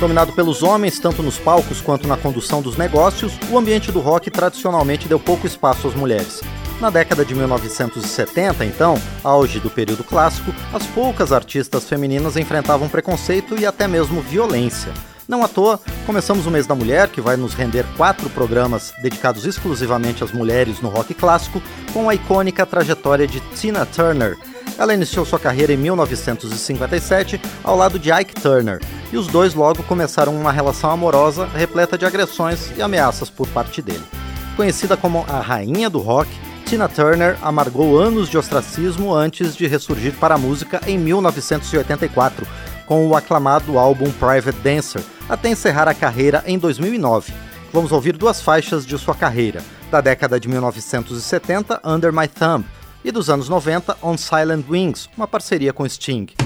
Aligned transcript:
Dominado 0.00 0.32
pelos 0.32 0.62
homens, 0.62 0.98
tanto 0.98 1.22
nos 1.22 1.38
palcos 1.38 1.80
quanto 1.80 2.08
na 2.08 2.16
condução 2.16 2.60
dos 2.60 2.76
negócios, 2.76 3.32
o 3.50 3.56
ambiente 3.56 3.92
do 3.92 4.00
rock 4.00 4.30
tradicionalmente 4.30 5.08
deu 5.08 5.20
pouco 5.20 5.46
espaço 5.46 5.86
às 5.86 5.94
mulheres. 5.94 6.42
Na 6.80 6.90
década 6.90 7.24
de 7.24 7.34
1970, 7.34 8.64
então, 8.64 9.00
auge 9.22 9.60
do 9.60 9.70
período 9.70 10.02
clássico, 10.02 10.52
as 10.72 10.84
poucas 10.88 11.32
artistas 11.32 11.88
femininas 11.88 12.36
enfrentavam 12.36 12.88
preconceito 12.88 13.58
e 13.58 13.64
até 13.64 13.86
mesmo 13.86 14.20
violência. 14.20 14.92
Não 15.26 15.42
à 15.42 15.48
toa, 15.48 15.80
começamos 16.04 16.44
o 16.44 16.50
mês 16.50 16.66
da 16.66 16.74
mulher, 16.74 17.08
que 17.08 17.20
vai 17.20 17.34
nos 17.34 17.54
render 17.54 17.86
quatro 17.96 18.28
programas 18.28 18.92
dedicados 19.00 19.46
exclusivamente 19.46 20.22
às 20.22 20.32
mulheres 20.32 20.82
no 20.82 20.90
rock 20.90 21.14
clássico, 21.14 21.62
com 21.94 22.10
a 22.10 22.14
icônica 22.14 22.66
trajetória 22.66 23.26
de 23.26 23.40
Tina 23.56 23.86
Turner. 23.86 24.36
Ela 24.76 24.92
iniciou 24.92 25.24
sua 25.24 25.38
carreira 25.38 25.72
em 25.72 25.78
1957 25.78 27.40
ao 27.62 27.74
lado 27.74 27.98
de 27.98 28.10
Ike 28.12 28.34
Turner, 28.34 28.80
e 29.10 29.16
os 29.16 29.26
dois 29.26 29.54
logo 29.54 29.82
começaram 29.84 30.36
uma 30.36 30.52
relação 30.52 30.90
amorosa 30.90 31.46
repleta 31.46 31.96
de 31.96 32.04
agressões 32.04 32.70
e 32.76 32.82
ameaças 32.82 33.30
por 33.30 33.48
parte 33.48 33.80
dele. 33.80 34.04
Conhecida 34.56 34.94
como 34.94 35.24
a 35.26 35.40
rainha 35.40 35.88
do 35.88 36.00
rock, 36.00 36.28
Tina 36.66 36.88
Turner 36.88 37.38
amargou 37.40 37.98
anos 37.98 38.28
de 38.28 38.36
ostracismo 38.36 39.14
antes 39.14 39.56
de 39.56 39.66
ressurgir 39.66 40.12
para 40.14 40.34
a 40.34 40.38
música 40.38 40.80
em 40.86 40.98
1984, 40.98 42.46
com 42.86 43.06
o 43.06 43.16
aclamado 43.16 43.78
álbum 43.78 44.10
Private 44.12 44.58
Dancer, 44.60 45.02
até 45.28 45.48
encerrar 45.48 45.88
a 45.88 45.94
carreira 45.94 46.42
em 46.46 46.58
2009. 46.58 47.32
Vamos 47.72 47.92
ouvir 47.92 48.16
duas 48.16 48.40
faixas 48.40 48.86
de 48.86 48.96
sua 48.98 49.14
carreira, 49.14 49.62
da 49.90 50.00
década 50.00 50.38
de 50.38 50.48
1970, 50.48 51.80
Under 51.84 52.12
My 52.12 52.28
Thumb, 52.28 52.64
e 53.04 53.10
dos 53.10 53.28
anos 53.28 53.48
90, 53.48 53.96
On 54.02 54.16
Silent 54.16 54.64
Wings, 54.68 55.08
uma 55.16 55.26
parceria 55.26 55.72
com 55.72 55.88
Sting. 55.88 56.43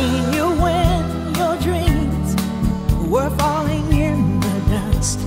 seen 0.00 0.32
you 0.32 0.46
when 0.64 1.00
your 1.40 1.56
dreams 1.66 2.28
were 3.12 3.30
falling 3.40 3.86
in 4.08 4.18
the 4.44 4.56
dust. 4.72 5.18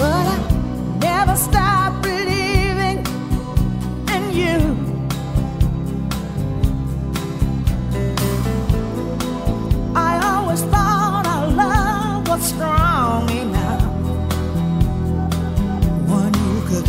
But 0.00 0.24
I 0.34 0.38
never 1.08 1.36
stopped 1.36 2.02
believing 2.02 2.98
in 4.16 4.24
you. 4.40 4.58
I 10.10 10.12
always 10.30 10.62
thought 10.72 11.24
our 11.34 11.48
love 11.62 12.28
was 12.28 12.42
strong 12.54 13.30
enough, 13.44 13.82
one 16.18 16.34
you 16.44 16.58
could 16.68 16.88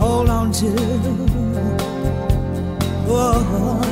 hold 0.00 0.28
on 0.28 0.52
to. 0.60 0.70
Whoa. 3.10 3.89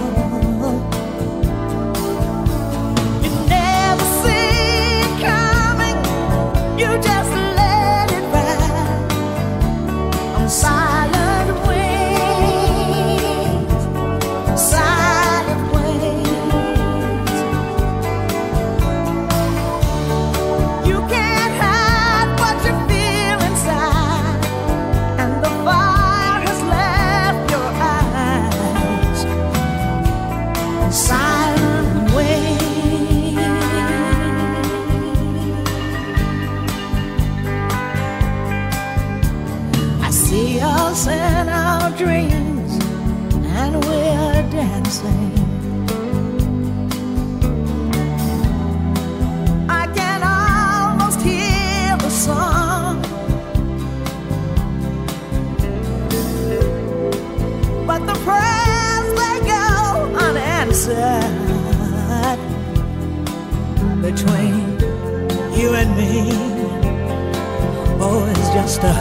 just 68.63 68.83
a 68.83 68.93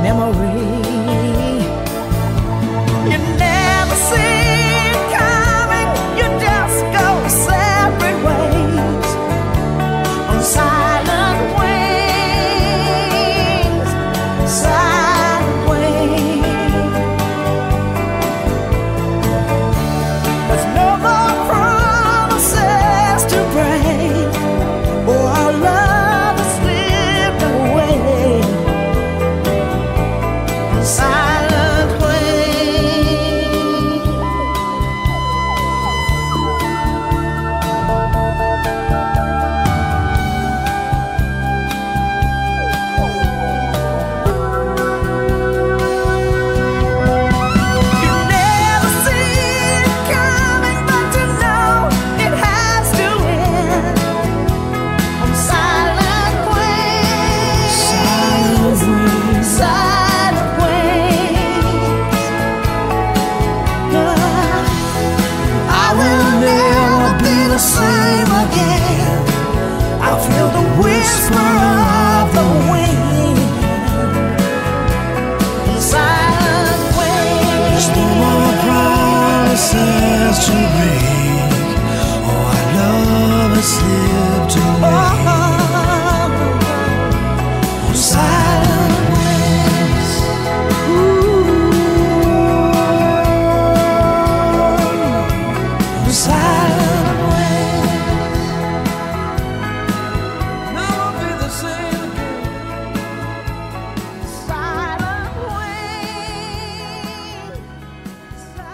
memory. 0.00 0.81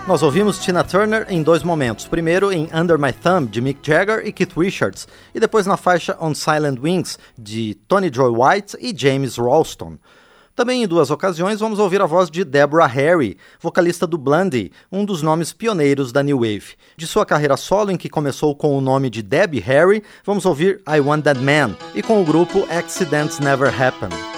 Nós 0.08 0.22
ouvimos 0.22 0.58
Tina 0.58 0.82
Turner 0.82 1.26
em 1.28 1.42
dois 1.42 1.62
momentos. 1.62 2.06
Primeiro 2.06 2.50
em 2.50 2.66
Under 2.72 2.98
My 2.98 3.12
Thumb, 3.12 3.46
de 3.46 3.60
Mick 3.60 3.78
Jagger 3.86 4.26
e 4.26 4.32
Keith 4.32 4.56
Richards, 4.56 5.06
e 5.34 5.38
depois 5.38 5.66
na 5.66 5.76
faixa 5.76 6.16
On 6.18 6.34
Silent 6.34 6.78
Wings, 6.82 7.18
de 7.38 7.74
Tony 7.86 8.10
Joy 8.10 8.30
White 8.30 8.74
e 8.80 8.94
James 8.96 9.36
Ralston. 9.36 9.98
Também 10.56 10.82
em 10.82 10.86
duas 10.86 11.10
ocasiões 11.10 11.60
vamos 11.60 11.78
ouvir 11.78 12.00
a 12.00 12.06
voz 12.06 12.30
de 12.30 12.42
Deborah 12.42 12.86
Harry, 12.86 13.36
vocalista 13.60 14.06
do 14.06 14.16
Blondie, 14.16 14.72
um 14.90 15.04
dos 15.04 15.20
nomes 15.20 15.52
pioneiros 15.52 16.10
da 16.10 16.22
New 16.22 16.38
Wave. 16.38 16.74
De 16.96 17.06
sua 17.06 17.26
carreira 17.26 17.58
solo, 17.58 17.90
em 17.90 17.98
que 17.98 18.08
começou 18.08 18.56
com 18.56 18.78
o 18.78 18.80
nome 18.80 19.10
de 19.10 19.22
Debbie 19.22 19.60
Harry, 19.60 20.02
vamos 20.24 20.46
ouvir 20.46 20.80
I 20.88 21.00
Want 21.00 21.24
That 21.24 21.38
Man, 21.38 21.76
e 21.94 22.02
com 22.02 22.22
o 22.22 22.24
grupo 22.24 22.66
Accidents 22.70 23.40
Never 23.40 23.68
Happen. 23.68 24.37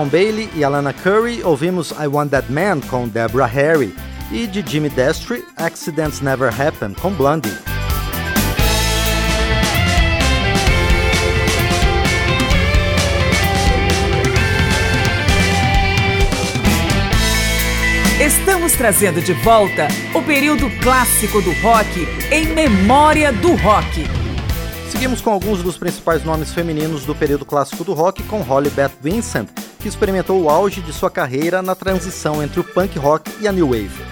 Tom 0.00 0.08
Bailey 0.08 0.48
e 0.54 0.64
Alana 0.64 0.94
Curry, 0.94 1.42
ouvimos 1.44 1.90
I 1.90 2.06
Want 2.06 2.30
That 2.30 2.50
Man 2.50 2.80
com 2.80 3.06
Deborah 3.06 3.44
Harry 3.44 3.94
e 4.32 4.46
de 4.46 4.64
Jimmy 4.66 4.88
Destry, 4.88 5.44
Accidents 5.58 6.22
Never 6.22 6.48
Happen 6.48 6.94
com 6.94 7.12
Blondie. 7.12 7.52
Estamos 18.18 18.72
trazendo 18.72 19.20
de 19.20 19.34
volta 19.34 19.86
o 20.14 20.22
período 20.22 20.70
clássico 20.82 21.42
do 21.42 21.52
rock 21.60 22.08
em 22.30 22.46
memória 22.46 23.30
do 23.34 23.54
rock. 23.56 24.06
Seguimos 24.90 25.20
com 25.20 25.30
alguns 25.30 25.62
dos 25.62 25.76
principais 25.76 26.24
nomes 26.24 26.54
femininos 26.54 27.04
do 27.04 27.14
período 27.14 27.44
clássico 27.44 27.84
do 27.84 27.92
rock 27.92 28.22
com 28.22 28.40
Holly 28.40 28.70
Beth 28.70 28.92
Vincent, 29.00 29.48
que 29.80 29.88
experimentou 29.88 30.42
o 30.42 30.50
auge 30.50 30.82
de 30.82 30.92
sua 30.92 31.10
carreira 31.10 31.62
na 31.62 31.74
transição 31.74 32.42
entre 32.42 32.60
o 32.60 32.64
punk 32.64 32.98
rock 32.98 33.32
e 33.40 33.48
a 33.48 33.52
new 33.52 33.68
wave. 33.68 34.04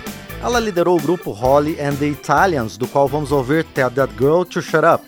Ela 0.43 0.59
liderou 0.59 0.97
o 0.97 1.01
grupo 1.01 1.31
Holly 1.31 1.79
and 1.81 1.95
the 1.97 2.07
Italians, 2.07 2.77
do 2.79 2.89
qual 2.89 3.07
vamos 3.07 3.31
ouvir 3.31 3.65
Tell 3.65 3.91
That 3.91 4.15
Girl 4.17 4.45
to 4.45 4.63
Shut 4.63 4.85
Up. 4.85 5.05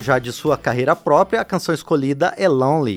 Já 0.00 0.18
de 0.18 0.32
sua 0.32 0.56
carreira 0.56 0.96
própria, 0.96 1.40
a 1.40 1.44
canção 1.44 1.74
escolhida 1.74 2.32
é 2.38 2.48
Lonely. 2.48 2.96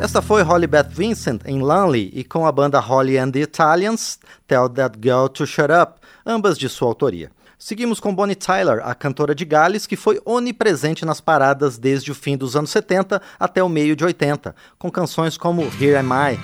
Esta 0.00 0.22
foi 0.22 0.40
Holly 0.40 0.66
Beth 0.66 0.88
Vincent 0.88 1.42
em 1.44 1.60
Lonely 1.60 2.10
e 2.14 2.24
com 2.24 2.46
a 2.46 2.50
banda 2.50 2.80
Holly 2.80 3.18
and 3.18 3.32
the 3.32 3.40
Italians, 3.40 4.18
Tell 4.48 4.66
That 4.70 4.98
Girl 4.98 5.26
to 5.28 5.46
Shut 5.46 5.68
Up, 5.70 6.00
ambas 6.24 6.56
de 6.56 6.70
sua 6.70 6.88
autoria. 6.88 7.30
Seguimos 7.58 8.00
com 8.00 8.14
Bonnie 8.14 8.34
Tyler, 8.34 8.80
a 8.82 8.94
cantora 8.94 9.34
de 9.34 9.44
Gales, 9.44 9.86
que 9.86 9.96
foi 9.96 10.18
onipresente 10.24 11.04
nas 11.04 11.20
paradas 11.20 11.76
desde 11.76 12.10
o 12.10 12.14
fim 12.14 12.34
dos 12.34 12.56
anos 12.56 12.70
70 12.70 13.20
até 13.38 13.62
o 13.62 13.68
meio 13.68 13.94
de 13.94 14.02
80, 14.02 14.54
com 14.78 14.90
canções 14.90 15.36
como 15.36 15.70
Here 15.78 15.96
Am 15.96 16.08
I. 16.14 16.38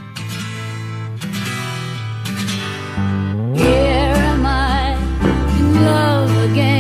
Here 3.59 4.19
am 4.19 4.45
I 4.45 4.99
in 5.59 5.83
love 5.83 6.53
again, 6.53 6.76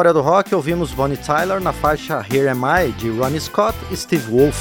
memória 0.00 0.14
do 0.14 0.22
rock, 0.22 0.54
ouvimos 0.54 0.94
Bonnie 0.94 1.18
Tyler 1.18 1.60
na 1.60 1.74
faixa 1.74 2.24
Here 2.32 2.48
Am 2.48 2.62
I, 2.64 2.90
de 2.92 3.10
Ronnie 3.10 3.38
Scott 3.38 3.76
e 3.90 3.96
Steve 3.96 4.24
Wolf. 4.30 4.58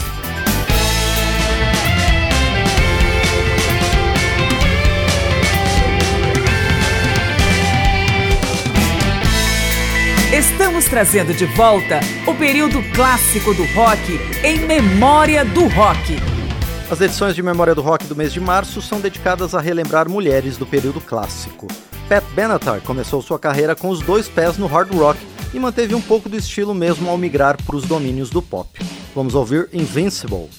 Estamos 10.33 10.83
trazendo 10.85 11.33
de 11.33 11.45
volta 11.45 12.01
o 12.27 12.35
período 12.35 12.83
clássico 12.93 13.53
do 13.53 13.63
rock 13.73 14.19
em 14.43 14.59
memória 14.59 15.45
do 15.45 15.69
rock. 15.69 16.17
As 16.91 16.99
edições 16.99 17.33
de 17.33 17.41
Memória 17.41 17.73
do 17.73 17.81
Rock 17.81 18.05
do 18.07 18.15
mês 18.15 18.33
de 18.33 18.41
março 18.41 18.81
são 18.81 18.99
dedicadas 18.99 19.55
a 19.55 19.61
relembrar 19.61 20.09
mulheres 20.09 20.57
do 20.57 20.65
período 20.65 20.99
clássico. 20.99 21.67
Pat 22.09 22.23
Benatar 22.33 22.81
começou 22.81 23.21
sua 23.21 23.37
carreira 23.37 23.75
com 23.75 23.87
os 23.87 24.01
dois 24.01 24.27
pés 24.27 24.57
no 24.57 24.65
hard 24.65 24.91
rock 24.95 25.19
e 25.53 25.59
manteve 25.59 25.93
um 25.93 26.01
pouco 26.01 26.27
do 26.27 26.35
estilo 26.35 26.73
mesmo 26.73 27.07
ao 27.07 27.19
migrar 27.19 27.55
para 27.63 27.75
os 27.75 27.85
domínios 27.85 28.31
do 28.31 28.41
pop. 28.41 28.67
Vamos 29.13 29.35
ouvir 29.35 29.69
Invincible. 29.71 30.49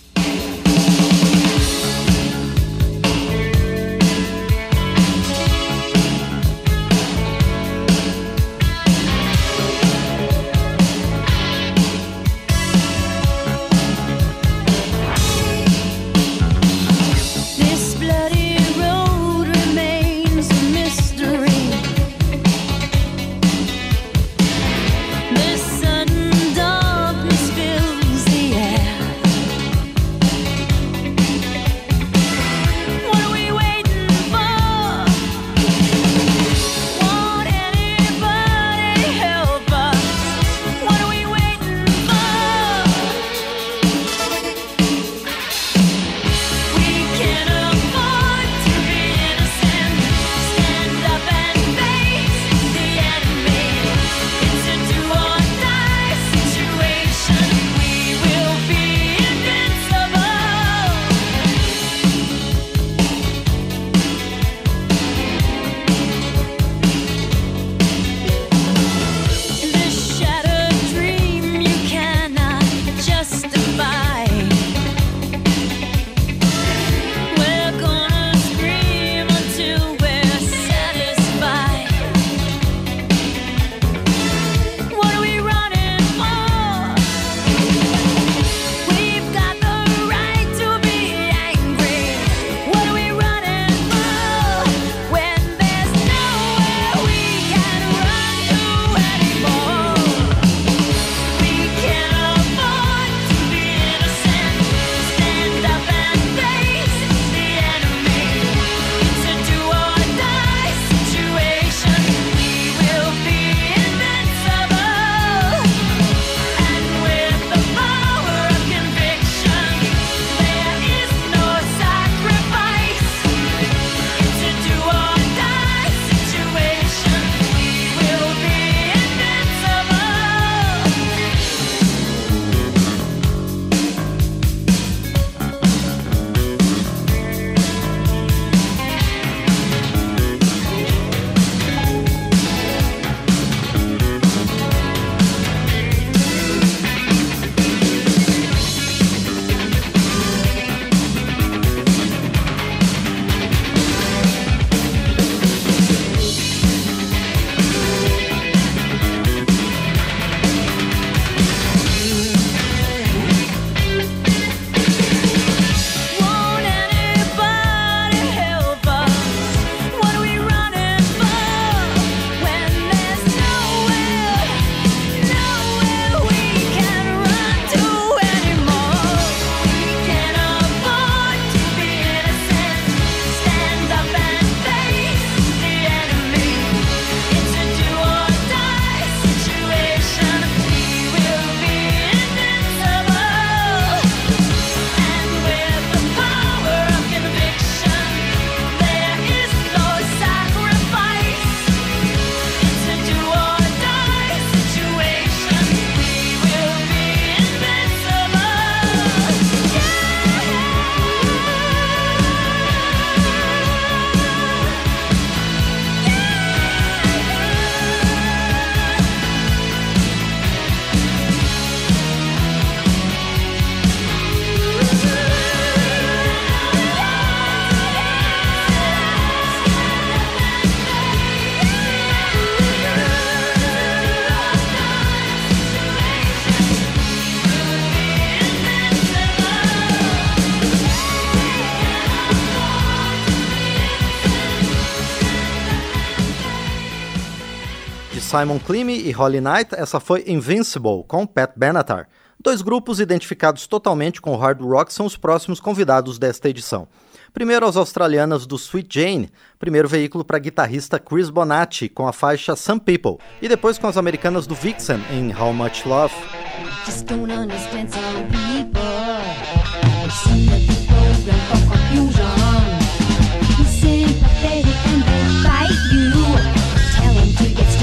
Simon 248.30 248.60
Climmy 248.60 248.96
e 248.96 249.10
Holly 249.10 249.40
Knight, 249.40 249.74
essa 249.74 249.98
foi 249.98 250.22
Invincible, 250.24 251.02
com 251.08 251.26
Pat 251.26 251.50
Benatar. 251.56 252.06
Dois 252.38 252.62
grupos 252.62 253.00
identificados 253.00 253.66
totalmente 253.66 254.20
com 254.20 254.36
hard 254.36 254.60
rock 254.60 254.92
são 254.92 255.04
os 255.04 255.16
próximos 255.16 255.58
convidados 255.58 256.16
desta 256.16 256.48
edição. 256.48 256.86
Primeiro, 257.34 257.66
as 257.66 257.76
australianas 257.76 258.46
do 258.46 258.54
Sweet 258.54 259.00
Jane, 259.00 259.30
primeiro 259.58 259.88
veículo 259.88 260.24
para 260.24 260.38
guitarrista 260.38 260.96
Chris 260.96 261.28
Bonatti, 261.28 261.88
com 261.88 262.06
a 262.06 262.12
faixa 262.12 262.54
Some 262.54 262.80
People, 262.80 263.18
e 263.42 263.48
depois 263.48 263.78
com 263.78 263.88
as 263.88 263.96
americanas 263.96 264.46
do 264.46 264.54
Vixen, 264.54 265.00
em 265.10 265.34
How 265.34 265.52
Much 265.52 265.84
Love. 265.84 266.14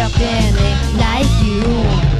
up 0.07 0.21
in 0.21 0.55
it 0.55 0.97
like 0.97 1.43
you 1.43 2.16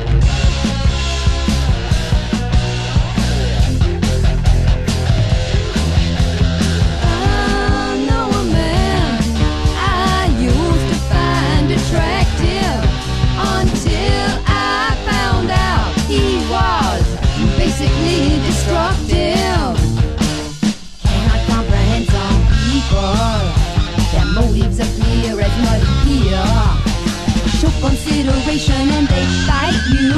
consideration 27.87 28.89
and 28.97 29.07
they 29.07 29.25
bite 29.47 29.81
you. 29.93 30.11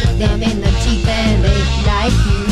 Look 0.00 0.18
them 0.18 0.42
in 0.42 0.60
the 0.60 0.70
teeth 0.82 1.06
and 1.06 1.44
they 1.44 1.60
like 1.84 2.12
you. 2.26 2.45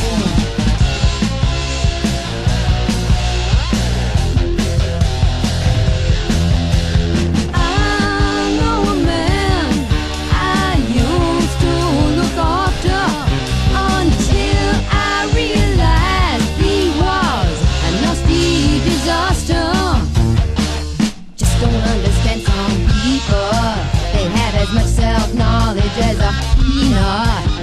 not. 26.94 27.53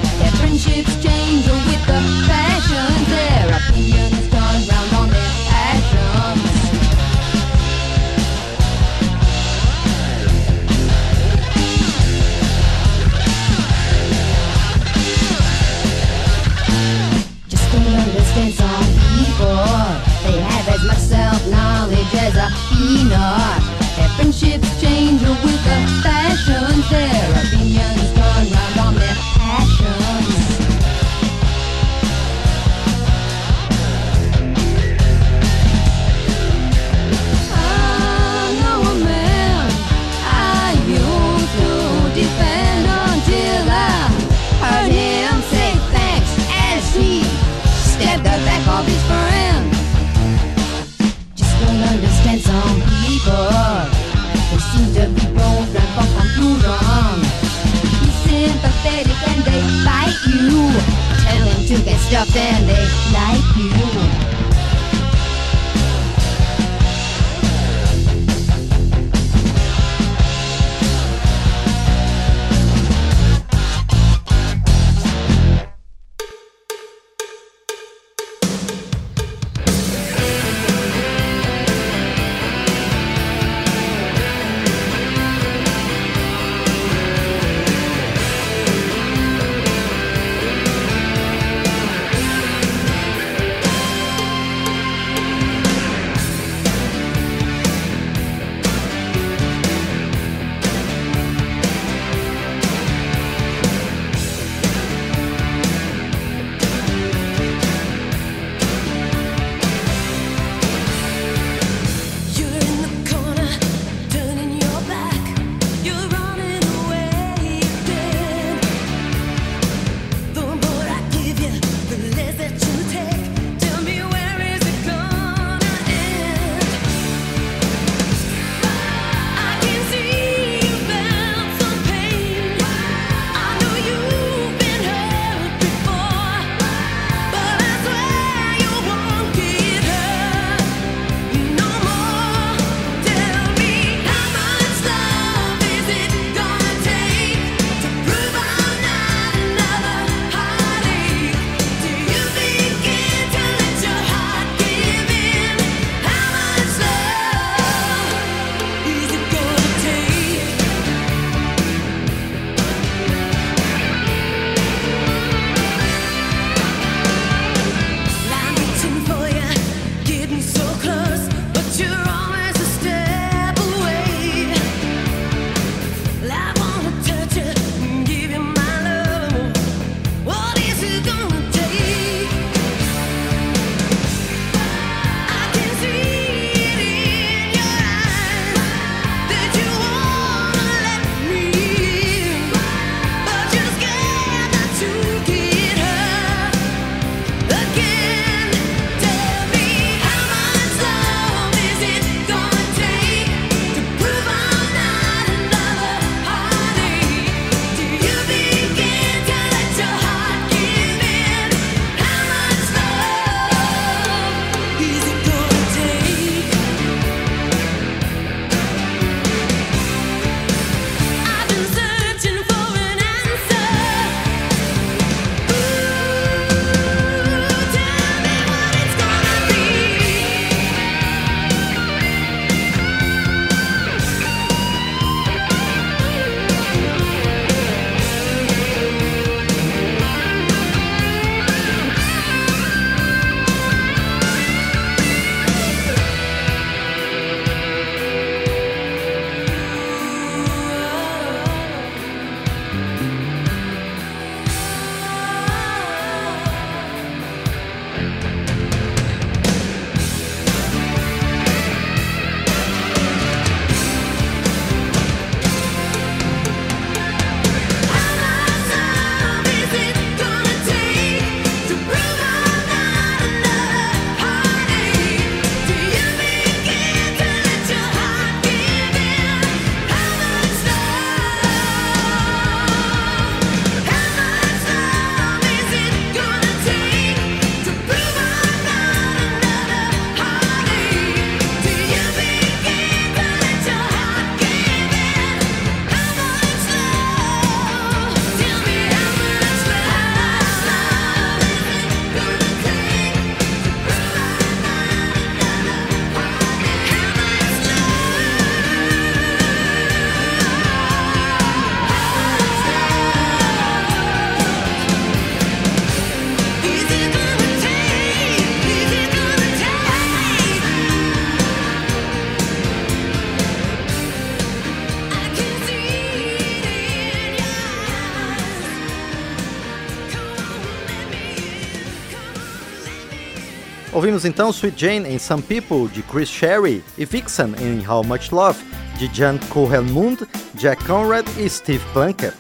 Ouvimos 334.02 334.26
então 334.26 334.49
Sweet 334.49 334.84
Jane 334.84 335.08
em 335.08 335.20
Some 335.20 335.43
People, 335.43 335.88
de 335.88 336.02
Chris 336.02 336.28
Sherry, 336.28 336.84
e 336.97 337.06
Vixen 337.06 337.54
em 337.62 337.88
How 337.88 338.04
Much 338.04 338.32
Love, 338.32 338.58
de 338.97 339.08
Jan 339.16 339.38
Cohelmund, 339.49 340.28
Jack 340.56 340.84
Conrad 340.86 341.24
e 341.38 341.47
Steve 341.47 341.84
Plunkett. 341.93 342.36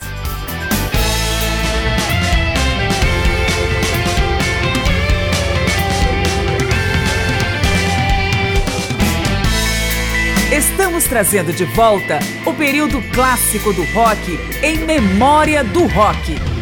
Estamos 10.51 11.03
trazendo 11.03 11.53
de 11.53 11.65
volta 11.65 12.17
o 12.43 12.55
período 12.55 12.99
clássico 13.13 13.71
do 13.71 13.83
rock 13.93 14.31
em 14.63 14.79
memória 14.79 15.63
do 15.63 15.85
rock. 15.85 16.60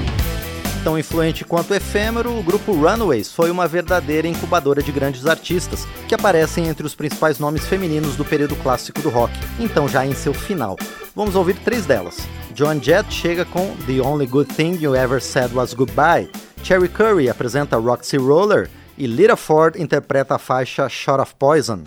Tão 0.90 0.98
influente 0.98 1.46
quanto 1.46 1.76
efêmero, 1.76 2.36
o 2.36 2.42
grupo 2.42 2.74
Runaways 2.74 3.32
foi 3.32 3.52
uma 3.52 3.68
verdadeira 3.68 4.28
incubadora 4.28 4.82
de 4.82 4.92
grandes 4.92 5.28
artistas 5.28 5.86
que 6.08 6.16
aparecem 6.16 6.68
entre 6.68 6.84
os 6.84 6.96
principais 6.96 7.38
nomes 7.38 7.64
femininos 7.68 8.16
do 8.16 8.26
período 8.26 8.56
clássico 8.56 9.00
do 9.00 9.10
rock, 9.10 9.32
então 9.60 9.88
já 9.88 10.04
em 10.04 10.16
seu 10.16 10.34
final. 10.34 10.76
Vamos 11.16 11.36
ouvir 11.36 11.58
três 11.58 11.86
delas. 11.86 12.18
Joan 12.56 12.82
Jett 12.82 13.14
chega 13.14 13.46
com 13.46 13.76
The 13.86 14.02
Only 14.02 14.26
Good 14.26 14.52
Thing 14.56 14.80
You 14.82 14.96
Ever 14.96 15.22
Said 15.22 15.54
Was 15.54 15.76
Goodbye, 15.76 16.28
Cherry 16.64 16.90
Curry 16.90 17.30
apresenta 17.30 17.78
Roxy 17.78 18.18
Roller 18.18 18.68
e 18.98 19.06
Lita 19.06 19.36
Ford 19.36 19.76
interpreta 19.76 20.38
a 20.38 20.40
faixa 20.40 20.90
Shot 20.90 21.22
of 21.22 21.36
Poison. 21.38 21.84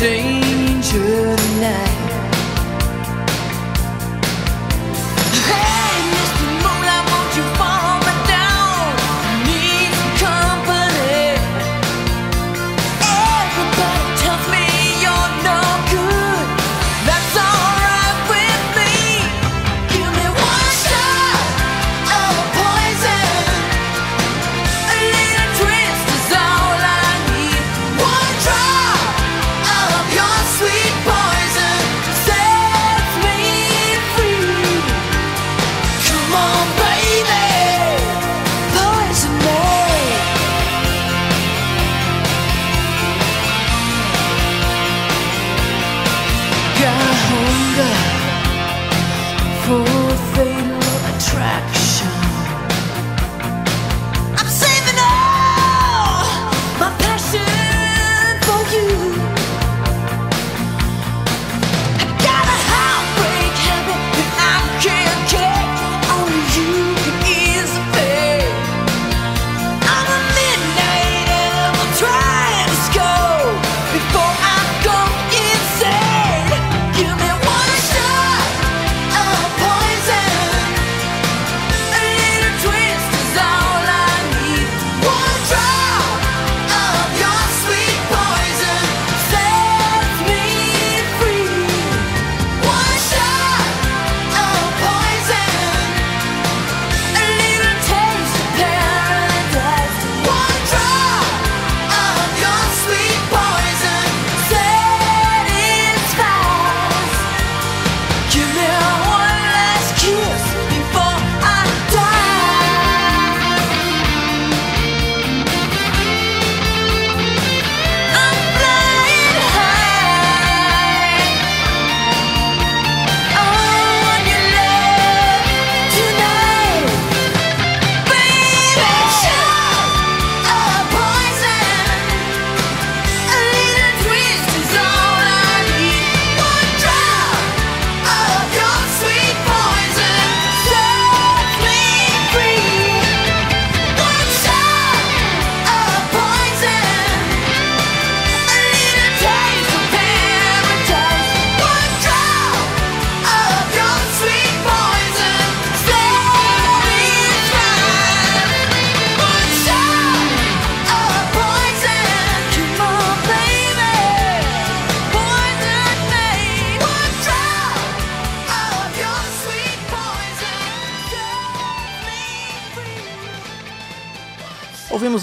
danger 0.00 1.36
tonight. 1.36 1.99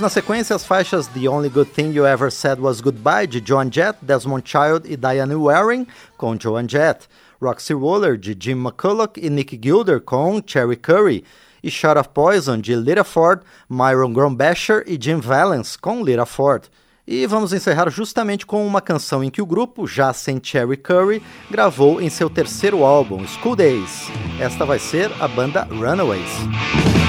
na 0.07 0.09
sequência, 0.09 0.55
as 0.55 0.63
faixas 0.63 1.05
The 1.07 1.27
Only 1.27 1.49
Good 1.49 1.71
Thing 1.71 1.91
You 1.91 2.05
Ever 2.05 2.31
Said 2.31 2.61
Was 2.61 2.79
Goodbye, 2.79 3.27
de 3.27 3.43
Joan 3.45 3.69
Jett, 3.69 3.97
Desmond 4.01 4.49
Child 4.49 4.83
e 4.85 4.95
Diane 4.95 5.35
Waring 5.35 5.85
com 6.15 6.37
Joan 6.39 6.65
Jett. 6.65 7.09
Roxy 7.41 7.73
Roller, 7.73 8.17
de 8.17 8.33
Jim 8.39 8.53
McCulloch 8.53 9.19
e 9.19 9.29
Nick 9.29 9.59
Gilder, 9.61 9.99
com 9.99 10.41
Cherry 10.47 10.77
Curry. 10.77 11.25
E 11.61 11.69
Shot 11.69 11.99
of 11.99 12.07
Poison, 12.13 12.57
de 12.57 12.73
Lita 12.73 13.03
Ford, 13.03 13.41
Myron 13.69 14.13
Grombasher 14.13 14.81
e 14.87 14.97
Jim 14.97 15.19
Valence, 15.19 15.77
com 15.77 16.01
Lita 16.01 16.25
Ford. 16.25 16.63
E 17.05 17.27
vamos 17.27 17.51
encerrar 17.51 17.89
justamente 17.89 18.45
com 18.45 18.65
uma 18.65 18.79
canção 18.79 19.21
em 19.21 19.29
que 19.29 19.41
o 19.41 19.45
grupo, 19.45 19.85
já 19.85 20.13
sem 20.13 20.39
Cherry 20.41 20.77
Curry, 20.77 21.21
gravou 21.51 21.99
em 22.01 22.09
seu 22.09 22.29
terceiro 22.29 22.85
álbum, 22.85 23.27
School 23.27 23.57
Days. 23.57 24.07
Esta 24.39 24.65
vai 24.65 24.79
ser 24.79 25.11
a 25.19 25.27
banda 25.27 25.63
Runaways. 25.63 27.06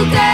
voltei. 0.00 0.29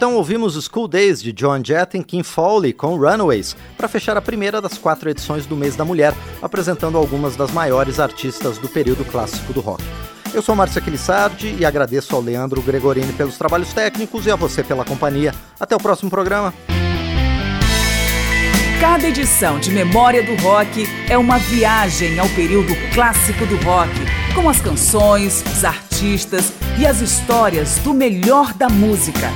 Então 0.00 0.14
ouvimos 0.14 0.54
School 0.64 0.88
Days 0.88 1.22
de 1.22 1.30
John 1.30 1.62
Jett 1.62 1.94
e 1.94 2.02
Kim 2.02 2.22
Fowley 2.22 2.72
com 2.72 2.96
Runaways, 2.96 3.54
para 3.76 3.86
fechar 3.86 4.16
a 4.16 4.22
primeira 4.22 4.58
das 4.58 4.78
quatro 4.78 5.10
edições 5.10 5.44
do 5.44 5.54
Mês 5.54 5.76
da 5.76 5.84
Mulher, 5.84 6.14
apresentando 6.40 6.96
algumas 6.96 7.36
das 7.36 7.50
maiores 7.50 8.00
artistas 8.00 8.56
do 8.56 8.66
período 8.66 9.04
clássico 9.04 9.52
do 9.52 9.60
rock. 9.60 9.84
Eu 10.32 10.40
sou 10.40 10.56
Márcio 10.56 10.80
Aquilissardi 10.80 11.54
e 11.60 11.66
agradeço 11.66 12.16
ao 12.16 12.22
Leandro 12.22 12.62
Gregorini 12.62 13.12
pelos 13.12 13.36
trabalhos 13.36 13.74
técnicos 13.74 14.24
e 14.24 14.30
a 14.30 14.36
você 14.36 14.64
pela 14.64 14.86
companhia. 14.86 15.34
Até 15.60 15.76
o 15.76 15.78
próximo 15.78 16.08
programa. 16.08 16.54
Cada 18.80 19.06
edição 19.06 19.60
de 19.60 19.70
Memória 19.70 20.22
do 20.22 20.34
Rock 20.42 20.86
é 21.10 21.18
uma 21.18 21.36
viagem 21.36 22.18
ao 22.18 22.28
período 22.30 22.72
clássico 22.94 23.44
do 23.44 23.56
rock, 23.56 23.92
com 24.34 24.48
as 24.48 24.62
canções, 24.62 25.44
os 25.52 25.62
artistas 25.62 26.54
e 26.78 26.86
as 26.86 27.02
histórias 27.02 27.76
do 27.80 27.92
melhor 27.92 28.54
da 28.54 28.70
música. 28.70 29.30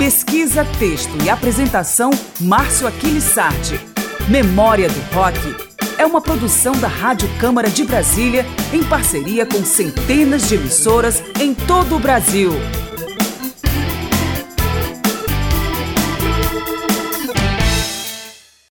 Pesquisa, 0.00 0.64
texto 0.78 1.12
e 1.22 1.28
apresentação 1.28 2.10
Márcio 2.40 2.86
Aquiles 2.86 3.22
Sardi. 3.22 3.78
Memória 4.30 4.88
do 4.88 5.14
Rock 5.14 5.38
é 5.98 6.06
uma 6.06 6.22
produção 6.22 6.72
da 6.80 6.88
Rádio 6.88 7.28
Câmara 7.38 7.68
de 7.68 7.84
Brasília 7.84 8.46
em 8.72 8.82
parceria 8.82 9.44
com 9.44 9.62
centenas 9.62 10.48
de 10.48 10.54
emissoras 10.54 11.22
em 11.38 11.52
todo 11.52 11.96
o 11.96 11.98
Brasil. 11.98 12.50